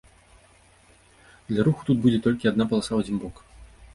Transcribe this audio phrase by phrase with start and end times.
[1.49, 3.35] Для руху тут будзе толькі адна паласа ў адзін бок.